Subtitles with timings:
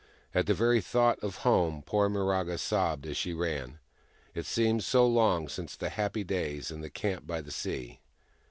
[0.33, 3.77] At the very thought of home, poor Miraga sobbed as she ran:
[4.33, 7.99] it seemed so long since the happy days in the camp by the sea.